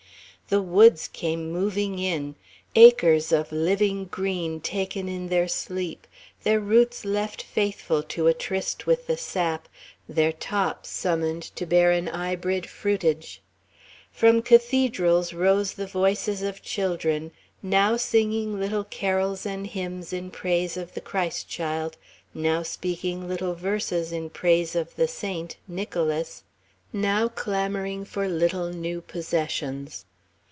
The 0.49 0.61
woods 0.61 1.07
came 1.07 1.49
moving 1.49 1.97
in 1.97 2.35
acres 2.75 3.31
of 3.31 3.53
living 3.53 4.03
green, 4.03 4.59
taken 4.59 5.07
in 5.07 5.29
their 5.29 5.47
sleep, 5.47 6.05
their 6.43 6.59
roots 6.59 7.05
left 7.05 7.41
faithful 7.41 8.03
to 8.09 8.27
a 8.27 8.33
tryst 8.33 8.85
with 8.85 9.07
the 9.07 9.15
sap, 9.15 9.69
their 10.09 10.33
tops 10.33 10.89
summoned 10.89 11.43
to 11.55 11.65
bear 11.65 11.91
an 11.93 12.07
hybrid 12.07 12.65
fruitage. 12.67 13.39
From 14.11 14.41
cathedrals 14.41 15.31
rose 15.31 15.75
the 15.75 15.87
voices 15.87 16.41
of 16.41 16.61
children 16.61 17.31
now 17.63 17.95
singing 17.95 18.59
little 18.59 18.83
carols 18.83 19.45
and 19.45 19.65
hymns 19.67 20.11
in 20.11 20.31
praise 20.31 20.75
of 20.75 20.95
the 20.95 20.99
Christ 20.99 21.47
child, 21.47 21.95
now 22.33 22.61
speaking 22.61 23.25
little 23.25 23.55
verses 23.55 24.11
in 24.11 24.29
praise 24.29 24.75
of 24.75 24.97
the 24.97 25.07
saint, 25.07 25.55
Nicholas, 25.65 26.43
now 26.91 27.29
clamouring 27.29 28.03
for 28.03 28.27
little 28.27 28.69
new 28.69 28.99
possessions. 28.99 30.03